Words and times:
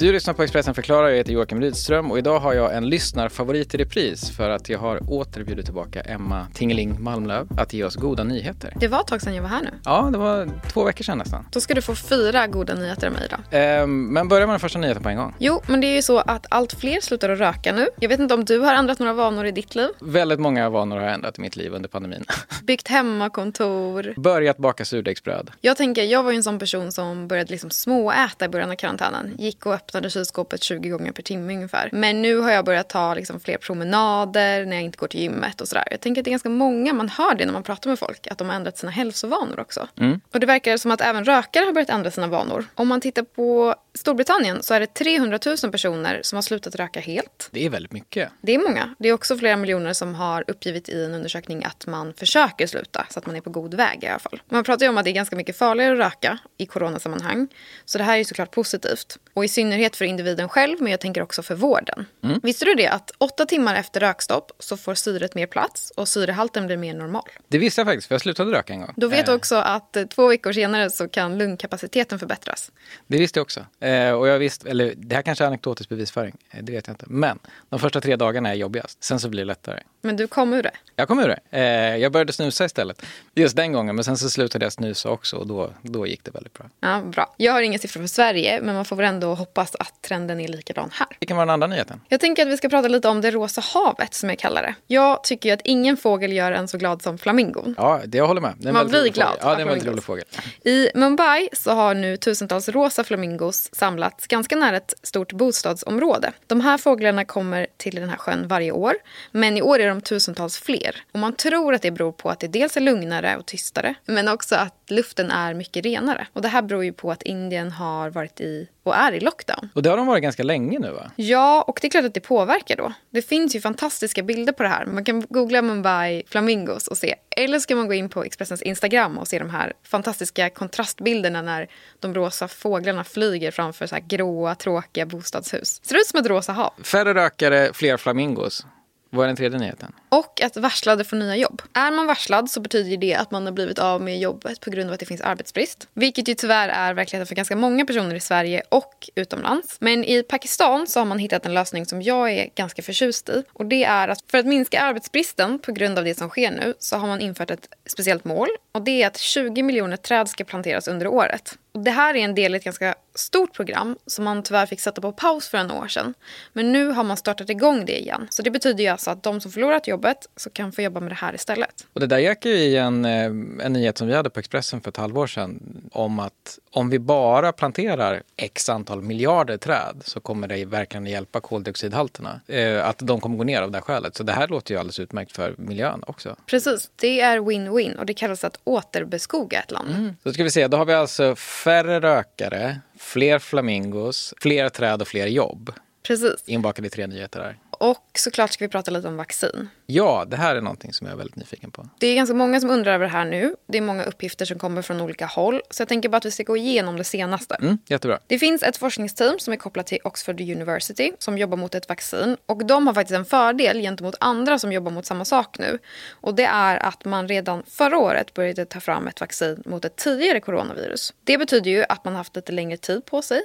Du 0.00 0.12
lyssnar 0.12 0.34
på 0.34 0.42
Expressen 0.42 0.74
förklarar, 0.74 1.08
jag 1.08 1.16
heter 1.16 1.32
Joakim 1.32 1.60
Rydström 1.60 2.10
och 2.10 2.18
idag 2.18 2.40
har 2.40 2.54
jag 2.54 2.76
en 2.76 2.88
lyssnarfavorit 2.88 3.74
i 3.74 3.78
repris 3.78 4.30
för 4.36 4.50
att 4.50 4.68
jag 4.68 4.78
har 4.78 5.12
åter 5.12 5.44
bjudit 5.44 5.64
tillbaka 5.64 6.00
Emma 6.00 6.46
Tingeling 6.54 7.02
Malmlöv 7.02 7.48
att 7.58 7.72
ge 7.72 7.84
oss 7.84 7.96
goda 7.96 8.24
nyheter. 8.24 8.74
Det 8.80 8.88
var 8.88 9.00
ett 9.00 9.06
tag 9.06 9.22
sedan 9.22 9.34
jag 9.34 9.42
var 9.42 9.48
här 9.48 9.62
nu. 9.62 9.70
Ja, 9.84 10.08
det 10.12 10.18
var 10.18 10.48
två 10.72 10.84
veckor 10.84 11.04
sedan 11.04 11.18
nästan. 11.18 11.46
Då 11.52 11.60
ska 11.60 11.74
du 11.74 11.82
få 11.82 11.94
fyra 11.94 12.46
goda 12.46 12.74
nyheter 12.74 13.06
av 13.06 13.12
mig 13.12 13.22
idag. 13.24 13.40
Ehm, 13.50 14.06
men 14.06 14.28
börja 14.28 14.46
med 14.46 14.52
den 14.52 14.60
första 14.60 14.78
nyheten 14.78 15.02
på 15.02 15.08
en 15.08 15.16
gång. 15.16 15.34
Jo, 15.38 15.62
men 15.66 15.80
det 15.80 15.86
är 15.86 15.94
ju 15.94 16.02
så 16.02 16.18
att 16.18 16.46
allt 16.50 16.72
fler 16.72 17.00
slutar 17.00 17.30
att 17.30 17.38
röka 17.38 17.72
nu. 17.72 17.88
Jag 18.00 18.08
vet 18.08 18.20
inte 18.20 18.34
om 18.34 18.44
du 18.44 18.58
har 18.58 18.74
ändrat 18.74 18.98
några 18.98 19.12
vanor 19.12 19.46
i 19.46 19.52
ditt 19.52 19.74
liv? 19.74 19.88
Väldigt 20.00 20.40
många 20.40 20.68
vanor 20.68 20.96
har 20.96 21.04
jag 21.04 21.14
ändrat 21.14 21.38
i 21.38 21.40
mitt 21.40 21.56
liv 21.56 21.74
under 21.74 21.88
pandemin. 21.88 22.24
Byggt 22.62 22.88
hemmakontor. 22.88 24.14
Börjat 24.16 24.56
baka 24.56 24.84
surdegsbröd. 24.84 25.50
Jag 25.60 25.76
tänker, 25.76 26.02
jag 26.02 26.22
var 26.22 26.30
ju 26.30 26.36
en 26.36 26.42
sån 26.42 26.58
person 26.58 26.92
som 26.92 27.28
började 27.28 27.50
liksom 27.50 27.70
småäta 27.70 28.44
i 28.44 28.48
början 28.48 28.70
av 28.70 28.74
karantänen. 28.74 29.34
Gick 29.38 29.66
och 29.66 29.72
öppnade 29.74 29.89
kylskåpet 30.08 30.62
20 30.62 30.88
gånger 30.88 31.12
per 31.12 31.22
timme 31.22 31.54
ungefär. 31.54 31.88
Men 31.92 32.22
nu 32.22 32.36
har 32.36 32.50
jag 32.50 32.64
börjat 32.64 32.88
ta 32.88 33.14
liksom 33.14 33.40
fler 33.40 33.56
promenader 33.56 34.66
när 34.66 34.76
jag 34.76 34.84
inte 34.84 34.98
går 34.98 35.06
till 35.06 35.20
gymmet 35.20 35.60
och 35.60 35.68
sådär. 35.68 35.84
Jag 35.90 36.00
tänker 36.00 36.20
att 36.20 36.24
det 36.24 36.28
är 36.28 36.32
ganska 36.32 36.48
många, 36.48 36.92
man 36.92 37.08
hör 37.08 37.34
det 37.34 37.46
när 37.46 37.52
man 37.52 37.62
pratar 37.62 37.90
med 37.90 37.98
folk, 37.98 38.26
att 38.26 38.38
de 38.38 38.48
har 38.48 38.56
ändrat 38.56 38.78
sina 38.78 38.92
hälsovanor 38.92 39.60
också. 39.60 39.88
Mm. 39.96 40.20
Och 40.32 40.40
det 40.40 40.46
verkar 40.46 40.76
som 40.76 40.90
att 40.90 41.00
även 41.00 41.24
rökare 41.24 41.64
har 41.64 41.72
börjat 41.72 41.90
ändra 41.90 42.10
sina 42.10 42.26
vanor. 42.26 42.64
Om 42.74 42.88
man 42.88 43.00
tittar 43.00 43.22
på 43.22 43.74
Storbritannien 43.94 44.62
så 44.62 44.74
är 44.74 44.80
det 44.80 44.94
300 44.94 45.38
000 45.62 45.72
personer 45.72 46.20
som 46.22 46.36
har 46.36 46.42
slutat 46.42 46.74
röka 46.74 47.00
helt. 47.00 47.48
Det 47.50 47.66
är 47.66 47.70
väldigt 47.70 47.92
mycket. 47.92 48.32
Det 48.40 48.54
är 48.54 48.58
många. 48.58 48.94
Det 48.98 49.08
är 49.08 49.12
också 49.12 49.36
flera 49.38 49.56
miljoner 49.56 49.92
som 49.92 50.14
har 50.14 50.44
uppgivit 50.48 50.88
i 50.88 51.04
en 51.04 51.14
undersökning 51.14 51.64
att 51.64 51.86
man 51.86 52.14
försöker 52.14 52.66
sluta, 52.66 53.06
så 53.10 53.18
att 53.18 53.26
man 53.26 53.36
är 53.36 53.40
på 53.40 53.50
god 53.50 53.74
väg 53.74 54.04
i 54.04 54.06
alla 54.06 54.18
fall. 54.18 54.42
Man 54.48 54.64
pratar 54.64 54.86
ju 54.86 54.90
om 54.90 54.98
att 54.98 55.04
det 55.04 55.10
är 55.10 55.14
ganska 55.14 55.36
mycket 55.36 55.56
farligare 55.56 55.92
att 55.92 55.98
röka 55.98 56.38
i 56.58 56.66
coronasammanhang. 56.66 57.48
Så 57.84 57.98
det 57.98 58.04
här 58.04 58.14
är 58.14 58.18
ju 58.18 58.24
såklart 58.24 58.50
positivt. 58.50 59.18
Och 59.34 59.44
i 59.44 59.48
synnerhet 59.48 59.96
för 59.96 60.04
individen 60.04 60.48
själv, 60.48 60.76
men 60.80 60.90
jag 60.90 61.00
tänker 61.00 61.22
också 61.22 61.42
för 61.42 61.54
vården. 61.54 62.06
Mm. 62.24 62.40
Visste 62.42 62.64
du 62.64 62.74
det 62.74 62.88
att 62.88 63.10
åtta 63.18 63.46
timmar 63.46 63.74
efter 63.74 64.00
rökstopp 64.00 64.52
så 64.58 64.76
får 64.76 64.94
syret 64.94 65.34
mer 65.34 65.46
plats 65.46 65.92
och 65.96 66.08
syrehalten 66.08 66.66
blir 66.66 66.76
mer 66.76 66.94
normal? 66.94 67.28
Det 67.48 67.58
visste 67.58 67.80
jag 67.80 67.86
faktiskt, 67.86 68.08
för 68.08 68.14
jag 68.14 68.22
slutade 68.22 68.52
röka 68.52 68.72
en 68.72 68.80
gång. 68.80 68.94
Då 68.96 69.08
vet 69.08 69.26
du 69.26 69.30
Eh, 69.30 69.36
också 69.36 69.56
att 69.56 69.96
två 70.10 70.28
veckor 70.28 70.52
senare 70.52 70.90
så 70.90 71.08
kan 71.08 71.38
lungkapaciteten 71.38 72.18
förbättras. 72.18 72.72
Det 73.06 73.18
visste 73.18 73.38
jag 73.38 73.42
också. 73.42 73.66
Eh, 73.80 74.12
och 74.12 74.28
jag 74.28 74.38
visste, 74.38 74.70
eller 74.70 74.94
det 74.96 75.14
här 75.14 75.22
kanske 75.22 75.44
är 75.44 75.46
anekdotisk 75.46 75.88
bevisföring, 75.88 76.34
eh, 76.50 76.62
det 76.62 76.72
vet 76.72 76.86
jag 76.86 76.94
inte. 76.94 77.04
Men 77.08 77.38
de 77.68 77.78
första 77.78 78.00
tre 78.00 78.16
dagarna 78.16 78.50
är 78.50 78.54
jobbigast, 78.54 79.04
sen 79.04 79.20
så 79.20 79.28
blir 79.28 79.40
det 79.40 79.46
lättare. 79.46 79.80
Men 80.02 80.16
du 80.16 80.26
kom 80.26 80.52
ur 80.52 80.62
det. 80.62 80.70
Jag 80.96 81.08
kom 81.08 81.18
ur 81.20 81.28
det. 81.28 81.40
Eh, 81.50 81.96
jag 81.96 82.12
började 82.12 82.32
snusa 82.32 82.64
istället. 82.64 83.02
Just 83.34 83.56
den 83.56 83.72
gången, 83.72 83.94
men 83.94 84.04
sen 84.04 84.16
så 84.16 84.30
slutade 84.30 84.64
jag 84.64 84.72
snusa 84.72 85.10
också 85.10 85.36
och 85.36 85.46
då, 85.46 85.70
då 85.82 86.06
gick 86.06 86.24
det 86.24 86.30
väldigt 86.30 86.52
bra. 86.52 86.66
Ja, 86.80 87.02
bra. 87.04 87.34
Jag 87.36 87.52
har 87.52 87.62
inga 87.62 87.78
siffror 87.78 88.00
för 88.00 88.08
Sverige, 88.08 88.60
men 88.62 88.74
man 88.74 88.84
får 88.84 88.96
väl 88.96 89.06
ändå 89.06 89.34
hoppas 89.34 89.74
att 89.74 90.02
trenden 90.02 90.40
är 90.40 90.48
likadan 90.48 90.90
här. 90.92 91.08
Vilken 91.20 91.36
var 91.36 91.46
den 91.46 91.50
andra 91.50 91.66
nyheten? 91.66 92.00
Jag 92.08 92.20
tänker 92.20 92.42
att 92.42 92.52
vi 92.52 92.56
ska 92.56 92.68
prata 92.68 92.88
lite 92.88 93.08
om 93.08 93.20
det 93.20 93.30
rosa 93.30 93.60
havet 93.60 94.14
som 94.14 94.28
jag 94.28 94.38
kallar 94.38 94.62
det. 94.62 94.74
Jag 94.86 95.24
tycker 95.24 95.48
ju 95.48 95.52
att 95.52 95.60
ingen 95.64 95.96
fågel 95.96 96.32
gör 96.32 96.52
en 96.52 96.68
så 96.68 96.78
glad 96.78 97.02
som 97.02 97.18
flamingon. 97.18 97.74
Ja, 97.78 98.00
det 98.06 98.18
jag 98.18 98.26
håller 98.26 98.40
med. 98.40 98.54
Det 98.58 98.66
är 98.66 98.68
en 98.68 98.74
Man 98.74 98.88
blir 98.88 99.08
glad. 99.08 99.36
Ja, 99.40 99.48
det 99.48 99.54
är 99.54 99.60
en 99.60 99.68
väldigt 99.68 99.86
rolig 99.86 100.04
fågel. 100.04 100.24
I 100.64 100.88
Mumbai 100.94 101.48
så 101.52 101.70
har 101.72 101.94
nu 101.94 102.16
tusentals 102.16 102.68
rosa 102.68 103.04
flamingos 103.04 103.69
samlats 103.72 104.26
ganska 104.26 104.56
nära 104.56 104.76
ett 104.76 104.94
stort 105.02 105.32
bostadsområde. 105.32 106.32
De 106.46 106.60
här 106.60 106.78
fåglarna 106.78 107.24
kommer 107.24 107.66
till 107.76 107.94
den 107.94 108.08
här 108.08 108.16
sjön 108.16 108.48
varje 108.48 108.72
år, 108.72 108.94
men 109.30 109.56
i 109.56 109.62
år 109.62 109.78
är 109.78 109.88
de 109.88 110.00
tusentals 110.00 110.58
fler. 110.58 110.96
Och 111.12 111.18
man 111.18 111.32
tror 111.32 111.74
att 111.74 111.82
det 111.82 111.90
beror 111.90 112.12
på 112.12 112.30
att 112.30 112.40
det 112.40 112.48
dels 112.48 112.76
är 112.76 112.80
lugnare 112.80 113.36
och 113.36 113.46
tystare, 113.46 113.94
men 114.04 114.28
också 114.28 114.54
att 114.54 114.74
luften 114.88 115.30
är 115.30 115.54
mycket 115.54 115.84
renare. 115.84 116.26
Och 116.32 116.42
det 116.42 116.48
här 116.48 116.62
beror 116.62 116.84
ju 116.84 116.92
på 116.92 117.12
att 117.12 117.22
Indien 117.22 117.72
har 117.72 118.10
varit 118.10 118.40
i 118.40 118.68
och 118.90 118.96
är 118.96 119.12
i 119.12 119.20
lockdown. 119.20 119.68
Och 119.74 119.82
det 119.82 119.90
har 119.90 119.96
de 119.96 120.06
varit 120.06 120.22
ganska 120.22 120.42
länge 120.42 120.78
nu 120.78 120.90
va? 120.90 121.10
Ja, 121.16 121.62
och 121.62 121.78
det 121.82 121.86
är 121.86 121.90
klart 121.90 122.04
att 122.04 122.14
det 122.14 122.20
påverkar 122.20 122.76
då. 122.76 122.92
Det 123.10 123.22
finns 123.22 123.56
ju 123.56 123.60
fantastiska 123.60 124.22
bilder 124.22 124.52
på 124.52 124.62
det 124.62 124.68
här. 124.68 124.86
Man 124.86 125.04
kan 125.04 125.26
googla 125.28 125.62
Mumbai 125.62 126.22
flamingos 126.26 126.86
och 126.86 126.98
se. 126.98 127.14
Eller 127.36 127.58
så 127.58 127.66
kan 127.66 127.76
man 127.76 127.86
gå 127.86 127.94
in 127.94 128.08
på 128.08 128.24
Expressens 128.24 128.62
Instagram 128.62 129.18
och 129.18 129.28
se 129.28 129.38
de 129.38 129.50
här 129.50 129.72
fantastiska 129.82 130.50
kontrastbilderna 130.50 131.42
när 131.42 131.68
de 132.00 132.14
rosa 132.14 132.48
fåglarna 132.48 133.04
flyger 133.04 133.50
framför 133.50 133.86
så 133.86 133.94
här 133.94 134.02
gråa, 134.02 134.54
tråkiga 134.54 135.06
bostadshus. 135.06 135.80
Ser 135.84 135.96
ut 135.96 136.06
som 136.06 136.20
ett 136.20 136.26
rosa 136.26 136.52
hav. 136.52 136.72
Färre 136.84 137.14
rökare, 137.14 137.70
fler 137.72 137.96
flamingos. 137.96 138.66
Vad 139.12 139.24
är 139.24 139.26
den 139.26 139.36
tredje 139.36 139.58
nyheten? 139.58 139.92
Och 140.08 140.42
att 140.42 140.56
varslade 140.56 141.04
får 141.04 141.16
nya 141.16 141.36
jobb. 141.36 141.62
Är 141.72 141.90
man 141.90 142.06
varslad 142.06 142.50
så 142.50 142.60
betyder 142.60 142.96
det 142.96 143.14
att 143.14 143.30
man 143.30 143.44
har 143.44 143.52
blivit 143.52 143.78
av 143.78 144.02
med 144.02 144.18
jobbet 144.18 144.60
på 144.60 144.70
grund 144.70 144.90
av 144.90 144.94
att 144.94 145.00
det 145.00 145.06
finns 145.06 145.20
arbetsbrist. 145.20 145.88
Vilket 145.94 146.28
ju 146.28 146.34
tyvärr 146.34 146.68
är 146.68 146.94
verkligheten 146.94 147.26
för 147.26 147.34
ganska 147.34 147.56
många 147.56 147.84
personer 147.84 148.14
i 148.14 148.20
Sverige 148.20 148.62
och 148.68 149.10
utomlands. 149.14 149.76
Men 149.80 150.04
i 150.04 150.22
Pakistan 150.22 150.86
så 150.86 151.00
har 151.00 151.06
man 151.06 151.18
hittat 151.18 151.46
en 151.46 151.54
lösning 151.54 151.86
som 151.86 152.02
jag 152.02 152.32
är 152.32 152.48
ganska 152.54 152.82
förtjust 152.82 153.28
i. 153.28 153.42
Och 153.52 153.66
det 153.66 153.84
är 153.84 154.08
att 154.08 154.24
för 154.30 154.38
att 154.38 154.46
minska 154.46 154.80
arbetsbristen 154.80 155.58
på 155.58 155.72
grund 155.72 155.98
av 155.98 156.04
det 156.04 156.18
som 156.18 156.28
sker 156.28 156.50
nu 156.50 156.74
så 156.78 156.96
har 156.96 157.08
man 157.08 157.20
infört 157.20 157.50
ett 157.50 157.68
speciellt 157.86 158.24
mål. 158.24 158.48
Och 158.72 158.82
det 158.82 159.02
är 159.02 159.06
att 159.06 159.18
20 159.18 159.62
miljoner 159.62 159.96
träd 159.96 160.28
ska 160.28 160.44
planteras 160.44 160.88
under 160.88 161.06
året. 161.06 161.58
Det 161.72 161.90
här 161.90 162.14
är 162.14 162.18
en 162.18 162.34
del 162.34 162.54
i 162.54 162.56
ett 162.56 162.64
ganska 162.64 162.94
stort 163.14 163.52
program 163.52 163.96
som 164.06 164.24
man 164.24 164.42
tyvärr 164.42 164.66
fick 164.66 164.80
sätta 164.80 165.00
på 165.00 165.12
paus 165.12 165.48
för 165.48 165.58
en 165.58 165.70
år 165.70 165.88
sedan. 165.88 166.14
Men 166.52 166.72
nu 166.72 166.88
har 166.88 167.04
man 167.04 167.16
startat 167.16 167.50
igång 167.50 167.84
det 167.84 168.00
igen. 168.00 168.26
Så 168.30 168.42
det 168.42 168.50
betyder 168.50 168.84
ju 168.84 168.90
alltså 168.90 169.10
att 169.10 169.22
de 169.22 169.40
som 169.40 169.52
förlorat 169.52 169.88
jobbet 169.88 170.28
så 170.36 170.50
kan 170.50 170.72
få 170.72 170.82
jobba 170.82 171.00
med 171.00 171.10
det 171.10 171.16
här 171.16 171.34
istället. 171.34 171.86
Och 171.92 172.00
det 172.00 172.06
där 172.06 172.18
gick 172.18 172.44
ju 172.44 172.52
i 172.52 172.76
en, 172.76 173.04
eh, 173.04 173.24
en 173.66 173.72
nyhet 173.72 173.98
som 173.98 174.08
vi 174.08 174.14
hade 174.14 174.30
på 174.30 174.40
Expressen 174.40 174.80
för 174.80 174.90
ett 174.90 174.96
halvår 174.96 175.26
sedan 175.26 175.60
om 175.92 176.18
att 176.18 176.58
om 176.70 176.90
vi 176.90 176.98
bara 176.98 177.52
planterar 177.52 178.22
x 178.36 178.68
antal 178.68 179.02
miljarder 179.02 179.56
träd 179.56 180.02
så 180.04 180.20
kommer 180.20 180.48
det 180.48 180.64
verkligen 180.64 181.06
hjälpa 181.06 181.40
koldioxidhalterna. 181.40 182.40
Eh, 182.46 182.88
att 182.88 182.98
de 182.98 183.20
kommer 183.20 183.36
gå 183.36 183.44
ner 183.44 183.62
av 183.62 183.70
det 183.70 183.78
här 183.78 183.82
skälet. 183.82 184.16
Så 184.16 184.22
det 184.22 184.32
här 184.32 184.48
låter 184.48 184.74
ju 184.74 184.80
alldeles 184.80 185.00
utmärkt 185.00 185.32
för 185.32 185.54
miljön 185.58 186.04
också. 186.06 186.36
Precis, 186.46 186.90
det 186.96 187.20
är 187.20 187.38
win-win 187.38 187.96
och 187.96 188.06
det 188.06 188.14
kallas 188.14 188.44
att 188.44 188.60
återbeskoga 188.64 189.60
ett 189.60 189.70
land. 189.70 190.14
Då 190.22 190.32
ska 190.32 190.42
vi 190.42 190.50
se, 190.50 190.68
då 190.68 190.76
har 190.76 190.84
vi 190.84 190.94
alltså 190.94 191.36
färre 191.64 192.00
rökare, 192.00 192.80
fler 192.98 193.38
flamingos, 193.38 194.34
fler 194.40 194.68
träd 194.68 195.02
och 195.02 195.08
fler 195.08 195.26
jobb. 195.26 195.72
Precis. 196.02 196.34
Inbakade 196.46 196.88
i 196.88 196.90
tre 196.90 197.06
nyheter 197.06 197.40
här. 197.40 197.56
Och 197.80 198.10
såklart 198.14 198.52
ska 198.52 198.64
vi 198.64 198.68
prata 198.68 198.90
lite 198.90 199.08
om 199.08 199.16
vaccin. 199.16 199.68
Ja, 199.86 200.24
det 200.28 200.36
här 200.36 200.56
är 200.56 200.60
någonting 200.60 200.92
som 200.92 201.06
jag 201.06 201.14
är 201.14 201.18
väldigt 201.18 201.36
nyfiken 201.36 201.70
på. 201.70 201.88
Det 201.98 202.06
är 202.06 202.14
ganska 202.14 202.34
många 202.34 202.60
som 202.60 202.70
undrar 202.70 202.92
över 202.92 203.04
det 203.04 203.12
här 203.12 203.24
nu. 203.24 203.54
Det 203.66 203.78
är 203.78 203.82
många 203.82 204.04
uppgifter 204.04 204.44
som 204.44 204.58
kommer 204.58 204.82
från 204.82 205.00
olika 205.00 205.26
håll. 205.26 205.60
Så 205.70 205.80
jag 205.80 205.88
tänker 205.88 206.08
bara 206.08 206.16
att 206.16 206.24
vi 206.24 206.30
ska 206.30 206.42
gå 206.42 206.56
igenom 206.56 206.96
det 206.96 207.04
senaste. 207.04 207.54
Mm, 207.54 207.78
jättebra. 207.86 208.18
Det 208.26 208.38
finns 208.38 208.62
ett 208.62 208.76
forskningsteam 208.76 209.38
som 209.38 209.52
är 209.52 209.56
kopplat 209.56 209.86
till 209.86 209.98
Oxford 210.04 210.40
University 210.40 211.12
som 211.18 211.38
jobbar 211.38 211.56
mot 211.56 211.74
ett 211.74 211.88
vaccin. 211.88 212.36
Och 212.46 212.66
de 212.66 212.86
har 212.86 212.94
faktiskt 212.94 213.16
en 213.16 213.24
fördel 213.24 213.80
gentemot 213.80 214.14
andra 214.20 214.58
som 214.58 214.72
jobbar 214.72 214.90
mot 214.90 215.06
samma 215.06 215.24
sak 215.24 215.58
nu. 215.58 215.78
Och 216.10 216.34
det 216.34 216.44
är 216.44 216.76
att 216.76 217.04
man 217.04 217.28
redan 217.28 217.62
förra 217.66 217.98
året 217.98 218.34
började 218.34 218.64
ta 218.64 218.80
fram 218.80 219.06
ett 219.06 219.20
vaccin 219.20 219.62
mot 219.66 219.84
ett 219.84 219.96
tidigare 219.96 220.40
coronavirus. 220.40 221.14
Det 221.24 221.38
betyder 221.38 221.70
ju 221.70 221.84
att 221.88 222.04
man 222.04 222.14
haft 222.14 222.36
lite 222.36 222.52
längre 222.52 222.76
tid 222.76 223.04
på 223.04 223.22
sig 223.22 223.42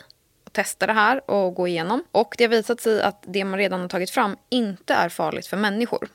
testa 0.56 0.88
det 0.88 0.94
här 0.94 1.30
och 1.30 1.54
gå 1.54 1.68
igenom. 1.68 2.04
Och 2.12 2.36
det 2.38 2.44
har 2.44 2.50
visat 2.50 2.82
sig 2.82 3.02
att 3.02 3.24
det 3.28 3.46
man 3.46 3.60
redan 3.60 3.82
har 3.82 3.88
tagit 3.88 4.10
fram 4.10 4.36
inte 4.50 4.94
är 4.94 5.10
farligt 5.10 5.48
för 5.48 5.58
människor. 5.58 6.08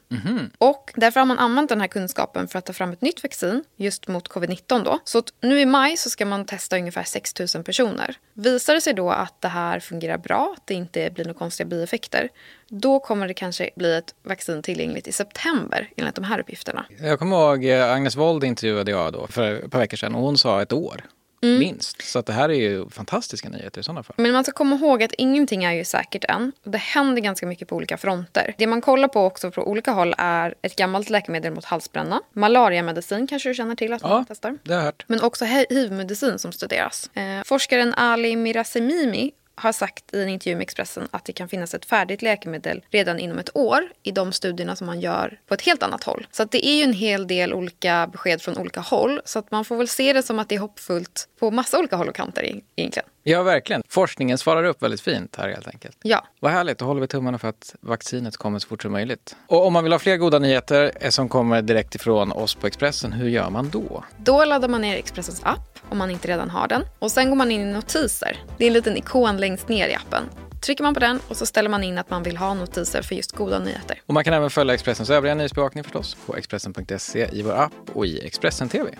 Och 0.58 0.92
därför 0.96 1.20
har 1.20 1.26
man 1.26 1.38
använt 1.38 1.68
den 1.68 1.80
här 1.80 1.88
kunskapen 1.88 2.48
för 2.48 2.58
att 2.58 2.66
ta 2.66 2.72
fram 2.72 2.92
ett 2.92 3.02
nytt 3.02 3.22
vaccin 3.22 3.64
just 3.76 4.08
mot 4.08 4.28
covid-19 4.28 4.84
då. 4.84 4.98
Så 5.04 5.22
nu 5.40 5.60
i 5.60 5.66
maj 5.66 5.96
så 5.96 6.10
ska 6.10 6.26
man 6.26 6.44
testa 6.44 6.76
ungefär 6.76 7.02
6 7.02 7.54
000 7.54 7.64
personer. 7.64 8.16
Visar 8.34 8.74
det 8.74 8.80
sig 8.80 8.94
då 8.94 9.10
att 9.10 9.40
det 9.40 9.48
här 9.48 9.80
fungerar 9.80 10.18
bra, 10.18 10.54
att 10.56 10.66
det 10.66 10.74
inte 10.74 11.10
blir 11.10 11.24
några 11.24 11.38
konstiga 11.38 11.66
bieffekter, 11.66 12.28
då 12.68 13.00
kommer 13.00 13.28
det 13.28 13.34
kanske 13.34 13.70
bli 13.76 13.96
ett 13.96 14.14
vaccin 14.22 14.62
tillgängligt 14.62 15.08
i 15.08 15.12
september 15.12 15.90
enligt 15.96 16.14
de 16.14 16.24
här 16.24 16.40
uppgifterna. 16.40 16.84
Jag 17.00 17.18
kommer 17.18 17.36
ihåg 17.36 17.64
eh, 17.64 17.92
Agnes 17.92 18.16
Wold 18.16 18.44
intervjuade 18.44 18.90
jag 18.90 19.12
då 19.12 19.26
för 19.26 19.54
ett 19.54 19.70
par 19.70 19.78
veckor 19.78 19.96
sedan 19.96 20.14
och 20.14 20.22
hon 20.22 20.38
sa 20.38 20.62
ett 20.62 20.72
år. 20.72 21.04
Minst. 21.42 22.02
Så 22.02 22.18
att 22.18 22.26
det 22.26 22.32
här 22.32 22.48
är 22.48 22.54
ju 22.54 22.88
fantastiska 22.88 23.48
nyheter 23.48 23.80
i 23.80 23.84
sådana 23.84 24.02
fall. 24.02 24.14
Men 24.18 24.32
man 24.32 24.44
ska 24.44 24.52
komma 24.52 24.76
ihåg 24.76 25.02
att 25.02 25.12
ingenting 25.12 25.64
är 25.64 25.72
ju 25.72 25.84
säkert 25.84 26.24
än. 26.24 26.52
Det 26.64 26.78
händer 26.78 27.22
ganska 27.22 27.46
mycket 27.46 27.68
på 27.68 27.76
olika 27.76 27.96
fronter. 27.96 28.54
Det 28.58 28.66
man 28.66 28.80
kollar 28.80 29.08
på 29.08 29.24
också 29.24 29.50
på 29.50 29.68
olika 29.68 29.90
håll 29.92 30.14
är 30.18 30.54
ett 30.62 30.76
gammalt 30.76 31.10
läkemedel 31.10 31.52
mot 31.54 31.64
halsbränna. 31.64 32.20
Malariamedicin 32.32 33.26
kanske 33.26 33.48
du 33.48 33.54
känner 33.54 33.74
till 33.74 33.92
att 33.92 34.02
man 34.02 34.10
Ja. 34.10 34.24
testar. 34.28 34.58
Det 34.62 34.72
har 34.72 34.78
jag 34.80 34.84
hört. 34.84 35.04
Men 35.06 35.22
också 35.22 35.44
hiv-medicin 35.44 36.38
som 36.38 36.52
studeras. 36.52 37.10
Eh, 37.14 37.44
forskaren 37.44 37.94
Ali 37.94 38.36
Mirasemimi 38.36 39.30
har 39.60 39.72
sagt 39.72 40.14
i 40.14 40.22
en 40.22 40.28
intervju 40.28 40.56
med 40.56 40.62
Expressen 40.62 41.08
att 41.10 41.24
det 41.24 41.32
kan 41.32 41.48
finnas 41.48 41.74
ett 41.74 41.84
färdigt 41.84 42.22
läkemedel 42.22 42.84
redan 42.90 43.18
inom 43.18 43.38
ett 43.38 43.56
år 43.56 43.82
i 44.02 44.10
de 44.10 44.32
studierna 44.32 44.76
som 44.76 44.86
man 44.86 45.00
gör 45.00 45.40
på 45.46 45.54
ett 45.54 45.62
helt 45.62 45.82
annat 45.82 46.04
håll. 46.04 46.26
Så 46.30 46.44
det 46.44 46.66
är 46.66 46.74
ju 46.74 46.82
en 46.82 46.92
hel 46.92 47.26
del 47.26 47.54
olika 47.54 48.06
besked 48.12 48.42
från 48.42 48.58
olika 48.58 48.80
håll. 48.80 49.20
Så 49.24 49.38
att 49.38 49.50
man 49.50 49.64
får 49.64 49.76
väl 49.76 49.88
se 49.88 50.12
det 50.12 50.22
som 50.22 50.38
att 50.38 50.48
det 50.48 50.54
är 50.54 50.58
hoppfullt 50.58 51.28
på 51.40 51.50
massa 51.50 51.78
olika 51.78 51.96
håll 51.96 52.08
och 52.08 52.14
kanter 52.14 52.60
egentligen. 52.76 53.08
Ja, 53.22 53.42
verkligen. 53.42 53.82
Forskningen 53.88 54.38
svarar 54.38 54.64
upp 54.64 54.82
väldigt 54.82 55.00
fint 55.00 55.36
här 55.36 55.48
helt 55.48 55.68
enkelt. 55.68 55.96
Ja. 56.02 56.26
Vad 56.40 56.52
härligt, 56.52 56.78
då 56.78 56.84
håller 56.84 57.00
vi 57.00 57.06
tummarna 57.06 57.38
för 57.38 57.48
att 57.48 57.74
vaccinet 57.80 58.36
kommer 58.36 58.58
så 58.58 58.68
fort 58.68 58.82
som 58.82 58.92
möjligt. 58.92 59.36
Och 59.46 59.66
om 59.66 59.72
man 59.72 59.84
vill 59.84 59.92
ha 59.92 59.98
fler 59.98 60.16
goda 60.16 60.38
nyheter 60.38 60.92
eh, 61.00 61.10
som 61.10 61.28
kommer 61.28 61.62
direkt 61.62 61.94
ifrån 61.94 62.32
oss 62.32 62.54
på 62.54 62.66
Expressen, 62.66 63.12
hur 63.12 63.28
gör 63.28 63.50
man 63.50 63.70
då? 63.70 64.04
Då 64.16 64.44
laddar 64.44 64.68
man 64.68 64.80
ner 64.80 64.96
Expressens 64.96 65.40
app 65.44 65.78
om 65.88 65.98
man 65.98 66.10
inte 66.10 66.28
redan 66.28 66.50
har 66.50 66.68
den. 66.68 66.82
Och 66.98 67.10
sen 67.10 67.28
går 67.28 67.36
man 67.36 67.50
in 67.50 67.60
i 67.60 67.72
notiser. 67.72 68.36
Det 68.58 68.64
är 68.64 68.66
en 68.66 68.72
liten 68.72 68.96
ikon 68.96 69.36
längst 69.50 69.68
ner 69.68 69.88
i 69.88 69.94
appen. 69.94 70.24
Trycker 70.60 70.84
man 70.84 70.94
på 70.94 71.00
den 71.00 71.20
och 71.28 71.36
så 71.36 71.46
ställer 71.46 71.70
man 71.70 71.84
in 71.84 71.98
att 71.98 72.10
man 72.10 72.22
vill 72.22 72.36
ha 72.36 72.54
notiser 72.54 73.02
för 73.02 73.14
just 73.14 73.32
goda 73.32 73.58
nyheter. 73.58 74.02
Och 74.06 74.14
man 74.14 74.24
kan 74.24 74.34
även 74.34 74.50
följa 74.50 74.74
Expressens 74.74 75.10
övriga 75.10 75.34
nyhetsbevakning 75.34 75.84
förstås 75.84 76.16
på 76.26 76.36
Expressen.se 76.36 77.28
i 77.32 77.42
vår 77.42 77.52
app 77.52 77.72
och 77.92 78.06
i 78.06 78.26
Expressen 78.26 78.68
TV. 78.68 78.90